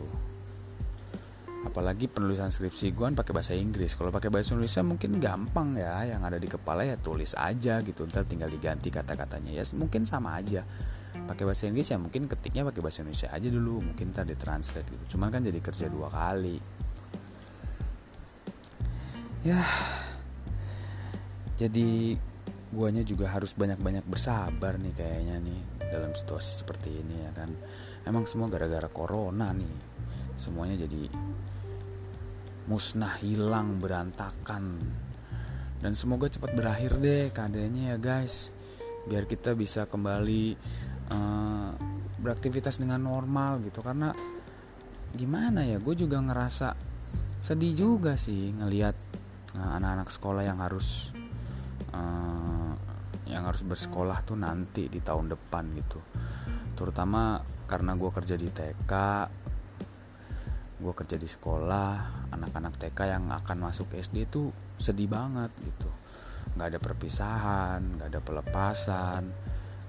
Apalagi 1.61 2.09
penulisan 2.09 2.51
skripsi 2.51 2.91
gue 2.91 3.05
kan 3.11 3.15
pakai 3.15 3.31
bahasa 3.31 3.53
Inggris. 3.55 3.95
Kalau 3.95 4.11
pakai 4.11 4.27
bahasa 4.27 4.55
Indonesia 4.55 4.83
mungkin 4.83 5.11
gampang 5.23 5.79
ya. 5.79 6.03
Yang 6.03 6.21
ada 6.31 6.37
di 6.39 6.47
kepala 6.51 6.83
ya 6.87 6.99
tulis 6.99 7.31
aja 7.35 7.79
gitu. 7.79 8.07
Ntar 8.07 8.27
tinggal 8.27 8.51
diganti 8.51 8.91
kata-katanya. 8.91 9.55
Ya 9.55 9.63
mungkin 9.75 10.03
sama 10.03 10.35
aja 10.35 10.67
pakai 11.11 11.43
bahasa 11.43 11.67
Inggris 11.67 11.91
ya 11.91 11.97
mungkin 11.99 12.27
ketiknya 12.27 12.67
pakai 12.67 12.81
bahasa 12.83 13.03
Indonesia 13.03 13.29
aja 13.31 13.47
dulu 13.47 13.83
mungkin 13.83 14.11
ntar 14.15 14.27
ditranslate 14.27 14.87
gitu. 14.87 15.17
Cuman 15.17 15.31
kan 15.31 15.43
jadi 15.43 15.59
kerja 15.59 15.85
dua 15.91 16.07
kali. 16.11 16.57
Ya. 19.41 19.63
Jadi 21.57 22.17
guanya 22.71 23.03
juga 23.03 23.27
harus 23.29 23.51
banyak-banyak 23.53 24.07
bersabar 24.07 24.79
nih 24.79 24.95
kayaknya 24.95 25.35
nih 25.43 25.61
dalam 25.91 26.15
situasi 26.15 26.55
seperti 26.55 26.89
ini 27.03 27.27
ya 27.27 27.31
kan. 27.35 27.51
Emang 28.07 28.25
semua 28.25 28.47
gara-gara 28.47 28.87
corona 28.87 29.51
nih. 29.51 29.75
Semuanya 30.39 30.87
jadi 30.87 31.11
musnah 32.65 33.19
hilang 33.19 33.77
berantakan. 33.83 34.79
Dan 35.81 35.97
semoga 35.97 36.29
cepat 36.29 36.53
berakhir 36.53 37.01
deh 37.01 37.33
keadaannya 37.33 37.93
ya 37.93 37.97
guys. 37.97 38.53
Biar 39.09 39.25
kita 39.25 39.57
bisa 39.57 39.89
kembali 39.89 40.55
uh, 41.11 41.75
beraktivitas 42.17 42.79
dengan 42.79 43.03
normal 43.03 43.59
gitu. 43.67 43.83
Karena 43.83 44.15
gimana 45.11 45.67
ya 45.67 45.77
gue 45.77 45.95
juga 45.95 46.23
ngerasa 46.23 46.71
sedih 47.43 47.73
juga 47.75 48.15
sih 48.15 48.55
ngelihat 48.55 48.95
uh, 49.59 49.71
anak-anak 49.75 50.07
sekolah 50.07 50.43
yang 50.47 50.63
harus 50.63 51.11
uh, 51.91 52.73
yang 53.27 53.47
harus 53.47 53.63
bersekolah 53.63 54.23
tuh 54.23 54.39
nanti 54.39 54.87
di 54.87 55.03
tahun 55.03 55.31
depan 55.31 55.63
gitu. 55.75 55.99
Terutama 56.75 57.43
karena 57.67 57.95
gue 57.95 58.11
kerja 58.11 58.35
di 58.35 58.49
TK 58.51 58.93
gue 60.81 60.93
kerja 60.97 61.13
di 61.13 61.29
sekolah 61.29 61.93
anak-anak 62.33 62.73
TK 62.81 62.99
yang 63.05 63.29
akan 63.29 63.69
masuk 63.69 63.93
SD 63.93 64.25
itu 64.25 64.49
sedih 64.81 65.07
banget 65.07 65.53
gitu. 65.61 65.89
Nggak 66.57 66.67
ada 66.73 66.79
perpisahan 66.81 67.79
nggak 67.97 68.07
ada 68.11 68.19
pelepasan 68.19 69.23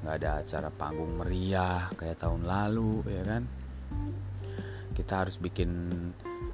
nggak 0.02 0.14
ada 0.18 0.30
acara 0.42 0.68
panggung 0.74 1.14
meriah 1.14 1.86
kayak 1.94 2.18
tahun 2.18 2.42
lalu 2.42 3.06
ya 3.06 3.22
kan? 3.22 3.42
Kita 4.92 5.22
harus 5.22 5.38
bikin 5.38 5.70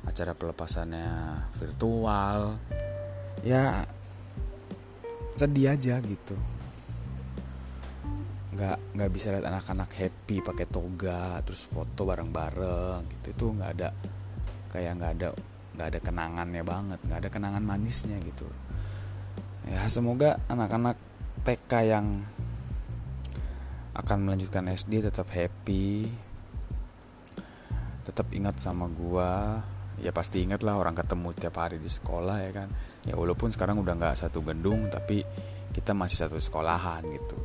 acara 0.05 0.37
pelepasannya 0.37 1.09
virtual. 1.57 2.61
Ya 3.41 3.89
sedih 5.33 5.73
aja 5.73 5.97
gitu. 6.05 6.37
Nggak 8.53 8.79
nggak 8.95 9.11
bisa 9.17 9.33
lihat 9.33 9.49
anak-anak 9.49 9.91
happy 9.97 10.45
pakai 10.45 10.67
toga 10.69 11.41
terus 11.41 11.65
foto 11.65 12.05
bareng-bareng 12.05 13.09
gitu. 13.17 13.27
Itu 13.33 13.45
nggak 13.57 13.71
ada 13.81 13.89
kayak 14.69 14.93
nggak 15.01 15.13
ada 15.17 15.29
nggak 15.79 15.89
ada 15.95 16.01
kenangannya 16.03 16.63
banget 16.67 16.99
nggak 17.07 17.21
ada 17.25 17.31
kenangan 17.33 17.65
manisnya 17.65 18.21
gitu. 18.21 18.45
Ya 19.69 19.85
semoga 19.89 20.37
anak-anak 20.49 20.97
TK 21.47 21.73
yang 21.87 22.07
akan 23.99 24.31
melanjutkan 24.31 24.71
SD 24.71 25.11
tetap 25.11 25.27
happy 25.35 26.07
tetap 28.09 28.33
ingat 28.33 28.57
sama 28.57 28.89
gua. 28.89 29.61
Ya 29.99 30.15
pasti 30.15 30.41
ingat 30.41 30.65
lah 30.65 30.81
orang 30.81 30.97
ketemu 30.97 31.35
tiap 31.37 31.61
hari 31.61 31.77
di 31.77 31.91
sekolah 31.91 32.41
ya 32.41 32.51
kan? 32.55 32.69
Ya 33.05 33.19
walaupun 33.19 33.53
sekarang 33.53 33.83
udah 33.83 33.99
nggak 33.99 34.17
satu 34.17 34.41
gedung 34.41 34.89
tapi 34.89 35.27
kita 35.77 35.93
masih 35.93 36.25
satu 36.25 36.41
sekolahan 36.41 37.05
gitu. 37.05 37.37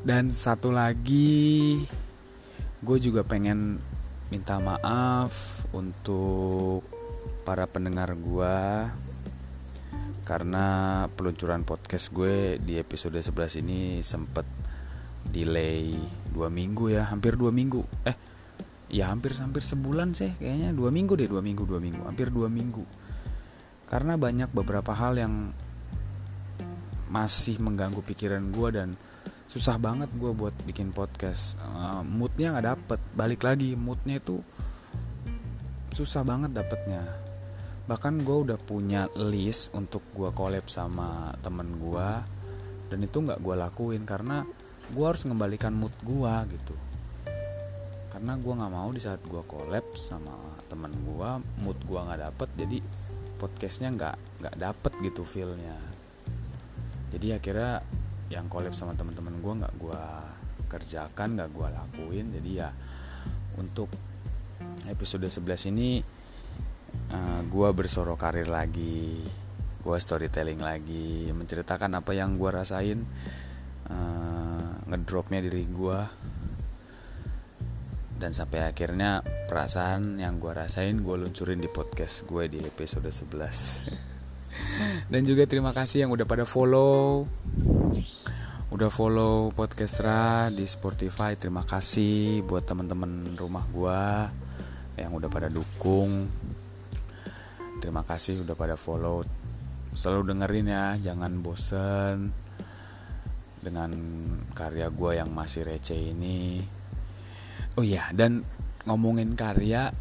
Dan 0.00 0.32
satu 0.32 0.72
lagi 0.72 1.76
gue 2.80 2.98
juga 2.98 3.20
pengen 3.20 3.76
minta 4.32 4.56
maaf 4.56 5.32
untuk 5.76 6.80
para 7.44 7.68
pendengar 7.68 8.16
gue 8.16 8.56
karena 10.30 10.66
peluncuran 11.10 11.66
podcast 11.66 12.14
gue 12.14 12.62
di 12.62 12.78
episode 12.78 13.18
11 13.18 13.66
ini 13.66 13.98
sempet 13.98 14.46
delay 15.26 15.90
dua 16.30 16.46
minggu 16.46 16.86
ya 16.86 17.10
hampir 17.10 17.34
dua 17.34 17.50
minggu. 17.50 17.82
Eh 18.06 18.14
ya 18.94 19.10
hampir 19.10 19.34
hampir 19.42 19.66
sebulan 19.66 20.14
sih 20.14 20.30
kayaknya. 20.38 20.70
Dua 20.70 20.94
minggu 20.94 21.18
deh 21.18 21.26
dua 21.26 21.42
minggu 21.42 21.66
dua 21.66 21.82
minggu. 21.82 22.06
Hampir 22.06 22.30
dua 22.30 22.46
minggu. 22.46 22.86
Karena 23.90 24.14
banyak 24.14 24.54
beberapa 24.54 24.94
hal 24.94 25.18
yang 25.18 25.50
masih 27.10 27.58
mengganggu 27.58 27.98
pikiran 28.06 28.54
gue 28.54 28.68
dan 28.70 28.94
susah 29.50 29.82
banget 29.82 30.14
gue 30.14 30.30
buat 30.30 30.54
bikin 30.62 30.94
podcast. 30.94 31.58
Uh, 31.74 32.06
moodnya 32.06 32.54
nggak 32.54 32.78
dapet. 32.78 33.00
Balik 33.18 33.42
lagi 33.42 33.74
moodnya 33.74 34.22
itu 34.22 34.38
susah 35.90 36.22
banget 36.22 36.54
dapetnya 36.54 37.29
bahkan 37.88 38.20
gue 38.20 38.36
udah 38.50 38.58
punya 38.60 39.06
list 39.16 39.72
untuk 39.72 40.04
gue 40.12 40.30
collab 40.34 40.66
sama 40.68 41.32
temen 41.40 41.68
gue 41.78 42.08
dan 42.90 42.98
itu 43.00 43.16
nggak 43.22 43.40
gue 43.40 43.54
lakuin 43.54 44.02
karena 44.02 44.42
gue 44.90 45.04
harus 45.06 45.22
mengembalikan 45.24 45.70
mood 45.70 45.94
gue 46.02 46.34
gitu. 46.50 46.74
Karena 48.10 48.34
gue 48.34 48.52
nggak 48.52 48.72
mau 48.74 48.90
di 48.90 48.98
saat 48.98 49.22
gue 49.22 49.42
collab 49.46 49.86
sama 49.94 50.34
temen 50.66 50.90
gue 50.90 51.30
mood 51.62 51.78
gue 51.86 52.00
nggak 52.00 52.20
dapet 52.30 52.48
jadi 52.58 52.78
podcastnya 53.38 53.88
nggak 53.94 54.16
nggak 54.42 54.56
dapet 54.58 54.92
gitu 55.06 55.22
feelnya. 55.22 55.78
Jadi 57.14 57.34
akhirnya 57.34 57.82
yang 58.30 58.46
collab 58.46 58.74
sama 58.74 58.94
teman-teman 58.98 59.38
gue 59.38 59.52
nggak 59.62 59.74
gue 59.78 60.02
kerjakan 60.66 61.38
nggak 61.38 61.50
gue 61.54 61.66
lakuin. 61.70 62.26
Jadi 62.34 62.50
ya 62.58 62.68
untuk 63.58 63.90
episode 64.90 65.26
11 65.26 65.70
ini 65.70 66.19
uh, 67.10 67.14
eh, 67.14 67.40
gue 67.46 67.68
bersorok 67.74 68.18
karir 68.18 68.48
lagi 68.48 69.20
gue 69.80 69.96
storytelling 69.96 70.60
lagi 70.60 71.32
menceritakan 71.32 72.04
apa 72.04 72.12
yang 72.12 72.36
gue 72.36 72.50
rasain 72.52 73.00
uh, 73.88 74.70
ngedropnya 74.88 75.40
diri 75.40 75.64
gue 75.66 76.00
dan 78.20 78.36
sampai 78.36 78.68
akhirnya 78.68 79.24
perasaan 79.48 80.20
yang 80.20 80.36
gue 80.36 80.52
rasain 80.52 81.00
gue 81.00 81.16
luncurin 81.16 81.58
di 81.58 81.72
podcast 81.72 82.28
gue 82.28 82.52
di 82.52 82.60
episode 82.60 83.08
11 83.08 84.10
dan 85.12 85.22
juga 85.24 85.48
terima 85.48 85.72
kasih 85.72 86.06
yang 86.06 86.10
udah 86.12 86.26
pada 86.26 86.44
follow. 86.44 87.26
Udah 88.70 88.86
follow 88.86 89.50
podcast 89.50 89.98
Ra 89.98 90.46
di 90.46 90.62
Spotify 90.62 91.34
terima 91.34 91.66
kasih 91.66 92.46
buat 92.46 92.62
teman-teman 92.62 93.34
rumah 93.34 93.66
gue 93.66 94.02
yang 95.02 95.10
udah 95.10 95.26
pada 95.26 95.50
dukung 95.50 96.30
terima 97.80 98.04
kasih 98.04 98.44
udah 98.44 98.54
pada 98.54 98.76
follow 98.76 99.24
selalu 99.96 100.36
dengerin 100.36 100.68
ya 100.68 100.86
jangan 101.00 101.40
bosen 101.40 102.30
dengan 103.60 103.90
karya 104.54 104.92
gue 104.92 105.10
yang 105.18 105.32
masih 105.32 105.66
receh 105.66 106.14
ini 106.14 106.62
Oh 107.78 107.86
iya, 107.86 108.10
dan 108.10 108.42
ngomongin 108.82 109.38
karya 109.38 109.94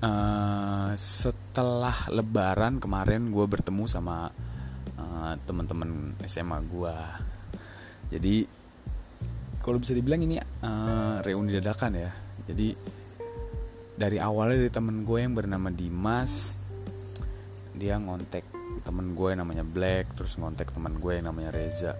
uh, 0.00 0.90
setelah 0.96 2.08
Lebaran 2.08 2.80
kemarin 2.80 3.28
gue 3.28 3.44
bertemu 3.44 3.84
sama 3.84 4.32
uh, 4.96 5.32
teman-teman 5.44 6.16
SMA 6.24 6.58
gue. 6.64 6.96
Jadi 8.16 8.36
kalau 9.60 9.76
bisa 9.76 9.92
dibilang 9.92 10.24
ini 10.24 10.40
uh, 10.40 11.20
reuni 11.20 11.52
dadakan 11.52 12.00
ya. 12.00 12.10
Jadi 12.48 12.72
dari 13.94 14.16
awalnya 14.16 14.64
dari 14.64 14.72
temen 14.72 15.04
gue 15.04 15.20
yang 15.20 15.36
bernama 15.36 15.68
Dimas, 15.68 16.56
dia 17.74 17.98
ngontek 17.98 18.46
temen 18.86 19.12
gue 19.18 19.34
yang 19.34 19.42
namanya 19.42 19.66
Black, 19.66 20.14
terus 20.14 20.38
ngontek 20.38 20.70
teman 20.70 20.98
gue 20.98 21.12
yang 21.18 21.30
namanya 21.30 21.50
Reza. 21.54 21.92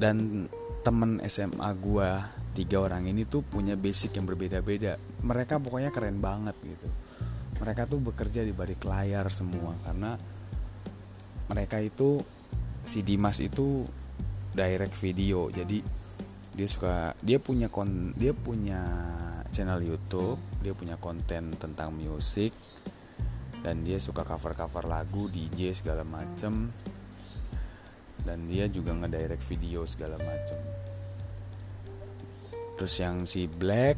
Dan 0.00 0.48
temen 0.80 1.20
SMA 1.28 1.70
gue 1.76 2.10
tiga 2.56 2.82
orang 2.82 3.06
ini 3.06 3.28
tuh 3.28 3.44
punya 3.44 3.76
basic 3.76 4.16
yang 4.16 4.26
berbeda-beda. 4.26 4.96
Mereka 5.22 5.60
pokoknya 5.60 5.92
keren 5.92 6.18
banget 6.18 6.56
gitu. 6.64 6.88
Mereka 7.60 7.84
tuh 7.86 8.00
bekerja 8.00 8.40
di 8.40 8.56
balik 8.56 8.82
layar 8.88 9.28
semua 9.28 9.76
karena 9.84 10.16
mereka 11.52 11.76
itu 11.76 12.24
si 12.88 13.04
Dimas 13.04 13.44
itu 13.44 13.84
direct 14.56 14.96
video. 14.96 15.52
Jadi 15.52 15.84
dia 16.56 16.66
suka 16.66 17.14
dia 17.20 17.38
punya 17.38 17.70
kon 17.70 18.10
dia 18.18 18.34
punya 18.34 18.82
channel 19.54 19.82
YouTube 19.82 20.38
dia 20.62 20.74
punya 20.74 20.98
konten 20.98 21.54
tentang 21.54 21.94
musik 21.94 22.50
dan 23.60 23.84
dia 23.84 24.00
suka 24.00 24.24
cover 24.24 24.56
cover 24.56 24.84
lagu 24.88 25.28
DJ 25.28 25.76
segala 25.76 26.04
macem. 26.04 26.68
Dan 28.20 28.44
dia 28.48 28.68
juga 28.68 28.92
ngedirect 28.92 29.44
video 29.48 29.88
segala 29.88 30.20
macem. 30.20 30.56
Terus 32.76 32.94
yang 33.00 33.24
si 33.24 33.48
Black 33.48 33.96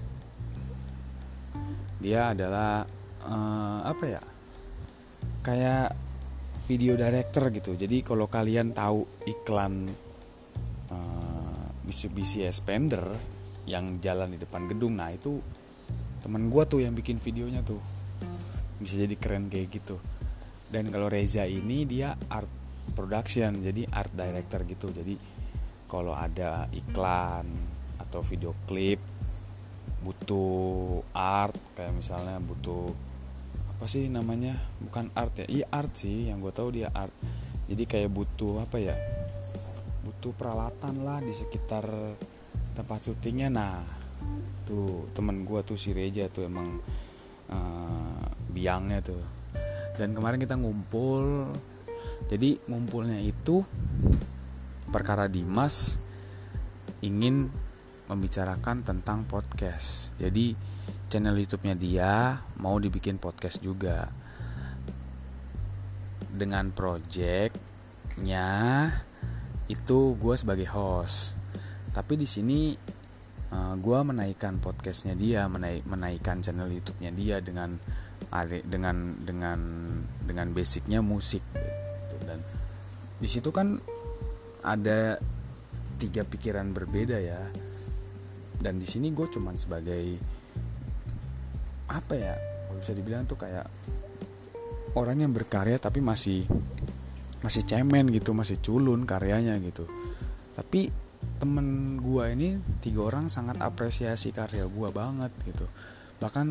dia 2.02 2.34
adalah 2.34 2.82
uh, 3.26 3.78
apa 3.86 4.04
ya? 4.06 4.22
Kayak 5.42 5.94
video 6.70 6.94
director 6.94 7.50
gitu. 7.50 7.74
Jadi 7.74 8.06
kalau 8.06 8.30
kalian 8.30 8.74
tahu 8.74 9.02
iklan 9.26 9.90
uh, 10.90 11.64
Mitsubishi 11.82 12.46
Expander 12.46 13.02
yang 13.66 14.02
jalan 14.02 14.34
di 14.34 14.38
depan 14.42 14.66
gedung 14.66 14.98
nah 14.98 15.10
itu 15.14 15.38
teman 16.22 16.50
gue 16.50 16.62
tuh 16.66 16.82
yang 16.82 16.94
bikin 16.94 17.22
videonya 17.22 17.62
tuh 17.62 17.78
bisa 18.82 19.00
jadi 19.06 19.14
keren 19.16 19.46
kayak 19.46 19.70
gitu. 19.70 19.96
Dan 20.68 20.90
kalau 20.90 21.06
Reza 21.06 21.46
ini 21.46 21.86
dia 21.86 22.16
art 22.32 22.50
production 22.98 23.62
jadi 23.62 23.86
art 23.94 24.12
director 24.12 24.66
gitu. 24.66 24.90
Jadi 24.90 25.14
kalau 25.86 26.16
ada 26.16 26.66
iklan 26.74 27.46
atau 28.00 28.24
video 28.24 28.56
klip 28.66 28.98
butuh 30.02 30.98
art 31.14 31.54
kayak 31.78 31.94
misalnya 31.94 32.42
butuh 32.42 32.90
apa 33.78 33.86
sih 33.86 34.10
namanya? 34.10 34.58
Bukan 34.82 35.14
art 35.14 35.38
ya? 35.42 35.46
Iya 35.46 35.66
art 35.70 35.92
sih. 35.94 36.26
Yang 36.30 36.50
gue 36.50 36.52
tahu 36.54 36.68
dia 36.74 36.88
art. 36.90 37.14
Jadi 37.70 37.84
kayak 37.86 38.10
butuh 38.10 38.66
apa 38.66 38.82
ya? 38.82 38.96
Butuh 40.02 40.34
peralatan 40.34 41.06
lah 41.06 41.22
di 41.22 41.30
sekitar 41.30 41.86
tempat 42.74 42.98
syutingnya. 43.06 43.48
Nah 43.52 43.82
tuh 44.66 45.10
temen 45.12 45.42
gue 45.42 45.60
tuh 45.66 45.76
si 45.76 45.90
Reja 45.90 46.30
tuh 46.30 46.46
emang 46.46 46.78
uh, 47.50 48.11
biangnya 48.52 49.00
tuh 49.00 49.24
dan 49.96 50.12
kemarin 50.12 50.38
kita 50.38 50.54
ngumpul 50.60 51.48
jadi 52.28 52.56
ngumpulnya 52.68 53.18
itu 53.18 53.64
perkara 54.92 55.26
Dimas 55.26 55.96
ingin 57.02 57.50
membicarakan 58.06 58.84
tentang 58.86 59.24
podcast. 59.26 60.12
Jadi 60.20 60.52
channel 61.08 61.36
YouTube-nya 61.40 61.74
dia 61.74 62.38
mau 62.60 62.76
dibikin 62.78 63.18
podcast 63.18 63.64
juga. 63.64 64.06
Dengan 66.32 66.72
projectnya 66.72 68.48
itu 69.68 70.16
gue 70.16 70.34
sebagai 70.36 70.68
host. 70.70 71.36
Tapi 71.92 72.16
di 72.20 72.28
sini 72.28 72.76
eh, 73.52 73.74
gue 73.76 73.98
menaikkan 74.04 74.60
podcastnya 74.60 75.16
dia, 75.16 75.48
menaik 75.48 75.88
menaikkan 75.88 76.44
channel 76.44 76.68
YouTube-nya 76.68 77.10
dia 77.16 77.40
dengan 77.40 77.76
dengan 78.64 79.12
dengan 79.20 79.60
dengan 80.24 80.48
basicnya 80.56 81.04
musik 81.04 81.44
gitu. 81.52 82.16
dan 82.24 82.40
di 83.20 83.28
situ 83.28 83.52
kan 83.52 83.76
ada 84.64 85.20
tiga 86.02 86.26
pikiran 86.26 86.74
berbeda 86.74 87.18
ya. 87.20 87.38
Dan 88.62 88.78
di 88.78 88.86
sini 88.86 89.10
gue 89.10 89.26
cuman 89.26 89.58
sebagai 89.58 90.18
apa 91.90 92.14
ya 92.14 92.34
kalau 92.66 92.78
bisa 92.78 92.94
dibilang 92.94 93.26
tuh 93.26 93.36
kayak 93.36 93.66
orang 94.96 95.22
yang 95.22 95.32
berkarya 95.34 95.76
tapi 95.76 96.00
masih 96.00 96.46
masih 97.42 97.66
cemen 97.66 98.08
gitu 98.14 98.34
masih 98.34 98.58
culun 98.62 99.02
karyanya 99.06 99.58
gitu. 99.62 99.86
Tapi 100.54 100.90
temen 101.38 101.98
gue 101.98 102.24
ini 102.34 102.48
tiga 102.82 103.06
orang 103.06 103.26
sangat 103.26 103.58
apresiasi 103.62 104.30
karya 104.30 104.66
gue 104.66 104.88
banget 104.94 105.30
gitu. 105.46 105.66
Bahkan 106.22 106.46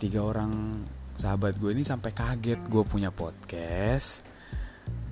tiga 0.00 0.24
orang 0.24 0.80
sahabat 1.20 1.60
gue 1.60 1.76
ini 1.76 1.84
sampai 1.84 2.16
kaget 2.16 2.64
gue 2.64 2.80
punya 2.88 3.12
podcast. 3.12 4.24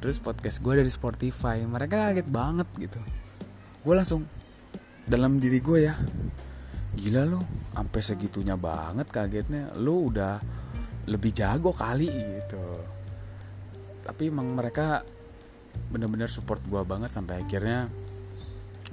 Terus 0.00 0.16
podcast 0.16 0.64
gue 0.64 0.80
dari 0.80 0.88
Spotify. 0.88 1.60
Mereka 1.68 2.08
kaget 2.08 2.28
banget 2.32 2.64
gitu. 2.80 2.96
Gue 3.84 3.92
langsung 3.92 4.24
dalam 5.04 5.36
diri 5.36 5.60
gue 5.60 5.78
ya 5.84 5.92
gila 6.96 7.28
lo 7.28 7.44
sampai 7.76 8.00
segitunya 8.00 8.56
banget 8.56 9.12
kagetnya. 9.12 9.76
Lo 9.76 10.08
udah 10.08 10.40
lebih 11.12 11.36
jago 11.36 11.76
kali 11.76 12.08
gitu. 12.08 12.66
Tapi 14.08 14.32
emang 14.32 14.56
mereka 14.56 15.04
bener-bener 15.92 16.32
support 16.32 16.64
gue 16.64 16.80
banget 16.88 17.12
sampai 17.12 17.44
akhirnya 17.44 17.84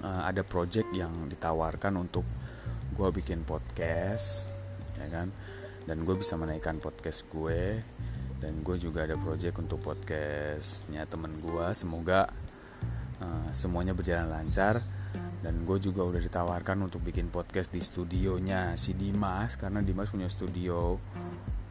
uh, 0.04 0.28
ada 0.28 0.44
project 0.44 0.92
yang 0.92 1.32
ditawarkan 1.32 1.96
untuk 1.96 2.28
gue 2.92 3.10
bikin 3.16 3.48
podcast 3.48 4.52
ya 4.96 5.08
kan 5.12 5.28
dan 5.86 6.02
gue 6.02 6.16
bisa 6.18 6.34
menaikkan 6.36 6.82
podcast 6.82 7.30
gue. 7.30 7.78
Dan 8.42 8.62
gue 8.62 8.78
juga 8.78 9.06
ada 9.06 9.16
project 9.18 9.58
untuk 9.62 9.82
podcastnya 9.82 11.06
temen 11.10 11.34
gue. 11.40 11.68
Semoga 11.74 12.30
uh, 13.22 13.50
semuanya 13.54 13.94
berjalan 13.94 14.30
lancar. 14.30 14.82
Dan 15.42 15.62
gue 15.64 15.78
juga 15.78 16.02
udah 16.04 16.22
ditawarkan 16.22 16.90
untuk 16.90 17.06
bikin 17.06 17.30
podcast 17.30 17.70
di 17.70 17.82
studionya 17.82 18.74
si 18.78 18.98
Dimas. 18.98 19.58
Karena 19.62 19.82
Dimas 19.86 20.10
punya 20.10 20.30
studio 20.30 20.98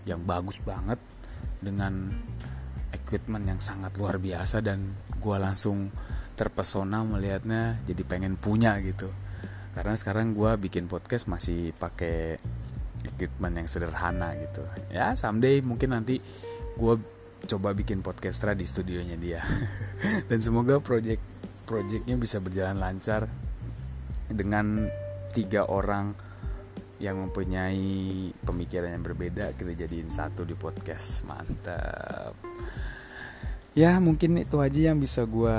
yang 0.07 0.23
bagus 0.23 0.63
banget. 0.63 0.99
Dengan 1.59 2.11
equipment 2.95 3.45
yang 3.45 3.61
sangat 3.61 3.99
luar 3.99 4.23
biasa. 4.23 4.63
Dan 4.63 4.95
gue 5.19 5.37
langsung 5.37 5.91
terpesona 6.39 7.03
melihatnya. 7.03 7.83
Jadi 7.83 8.03
pengen 8.07 8.39
punya 8.39 8.79
gitu. 8.79 9.11
Karena 9.75 9.99
sekarang 9.99 10.39
gue 10.39 10.55
bikin 10.59 10.87
podcast 10.87 11.27
masih 11.27 11.75
pakai 11.75 12.39
equipment 13.05 13.55
yang 13.61 13.69
sederhana 13.69 14.33
gitu. 14.41 14.65
Ya 14.91 15.15
someday 15.15 15.61
mungkin 15.61 15.93
nanti 15.95 16.19
gue 16.75 16.95
coba 17.45 17.77
bikin 17.77 18.01
podcastra 18.01 18.57
di 18.57 18.65
studionya 18.65 19.17
dia. 19.21 19.41
Dan 20.29 20.41
semoga 20.41 20.81
project 20.81 21.21
projectnya 21.65 22.17
bisa 22.17 22.41
berjalan 22.41 22.77
lancar 22.81 23.29
dengan 24.29 24.89
tiga 25.37 25.69
orang 25.69 26.17
yang 27.03 27.21
mempunyai 27.21 28.33
pemikiran 28.47 28.97
yang 28.97 29.05
berbeda 29.05 29.53
kita 29.59 29.77
jadiin 29.77 30.09
satu 30.09 30.49
di 30.49 30.57
podcast. 30.57 31.29
Mantap. 31.29 32.33
Ya 33.75 33.99
mungkin 33.99 34.39
itu 34.39 34.63
aja 34.63 34.95
yang 34.95 35.03
bisa 35.03 35.27
gue 35.27 35.59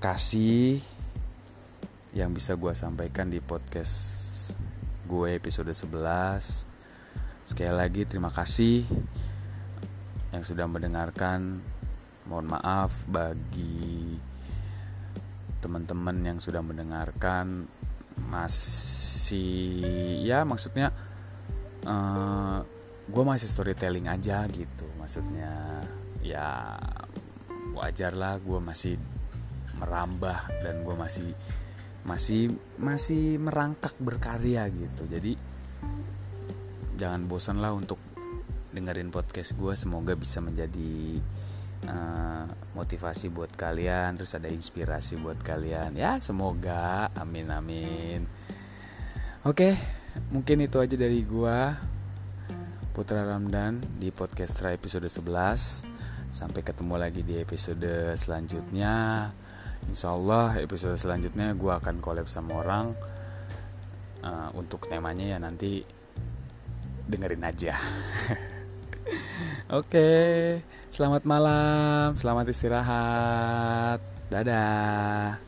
kasih 0.00 0.80
yang 2.16 2.32
bisa 2.34 2.56
gue 2.56 2.72
sampaikan 2.72 3.28
di 3.30 3.38
podcast 3.38 4.19
gue 5.10 5.34
episode 5.34 5.74
11 5.74 5.90
sekali 7.42 7.74
lagi 7.74 8.06
terima 8.06 8.30
kasih 8.30 8.86
yang 10.30 10.46
sudah 10.46 10.70
mendengarkan. 10.70 11.58
Mohon 12.30 12.54
maaf 12.54 12.94
bagi 13.10 14.14
teman-teman 15.58 16.14
yang 16.22 16.38
sudah 16.38 16.62
mendengarkan. 16.62 17.66
Masih 18.30 20.22
ya 20.22 20.46
maksudnya 20.46 20.94
uh, 21.90 22.62
gue 23.10 23.24
masih 23.26 23.50
storytelling 23.50 24.06
aja 24.06 24.46
gitu. 24.46 24.86
Maksudnya 25.02 25.82
ya 26.22 26.78
wajar 27.74 28.14
lah 28.14 28.38
gue 28.38 28.62
masih 28.62 28.94
merambah 29.74 30.38
dan 30.62 30.86
gue 30.86 30.94
masih 30.94 31.34
masih 32.04 32.52
masih 32.80 33.36
merangkak 33.36 33.92
berkarya 34.00 34.66
gitu. 34.72 35.04
Jadi 35.08 35.36
jangan 36.96 37.24
bosan 37.28 37.60
lah 37.60 37.72
untuk 37.72 38.00
dengerin 38.70 39.10
podcast 39.10 39.56
gue 39.58 39.74
semoga 39.74 40.14
bisa 40.14 40.38
menjadi 40.38 41.18
uh, 41.90 42.46
motivasi 42.78 43.32
buat 43.34 43.50
kalian 43.56 44.14
terus 44.20 44.36
ada 44.36 44.48
inspirasi 44.48 45.20
buat 45.20 45.40
kalian. 45.40 45.96
Ya 45.96 46.20
semoga. 46.22 47.10
Amin 47.16 47.50
amin. 47.52 48.24
Oke 49.44 49.76
mungkin 50.34 50.58
itu 50.66 50.76
aja 50.82 50.98
dari 50.98 51.22
gue 51.22 51.58
Putra 52.90 53.22
Ramdan 53.22 53.78
di 54.02 54.10
podcast 54.10 54.58
episode 54.66 55.06
11 55.06 55.90
Sampai 56.30 56.62
ketemu 56.62 56.94
lagi 56.94 57.26
di 57.26 57.42
episode 57.42 58.14
selanjutnya. 58.14 59.26
Insya 59.88 60.12
Allah 60.12 60.60
episode 60.60 61.00
selanjutnya 61.00 61.56
gue 61.56 61.72
akan 61.72 62.02
collab 62.04 62.28
sama 62.28 62.60
orang 62.60 62.92
uh, 64.20 64.48
untuk 64.58 64.84
temanya 64.90 65.36
ya 65.36 65.38
nanti 65.40 65.80
dengerin 67.08 67.46
aja. 67.46 67.74
Oke, 69.80 70.10
selamat 70.90 71.22
malam, 71.26 72.18
selamat 72.18 72.50
istirahat, 72.50 73.98
dadah. 74.28 75.38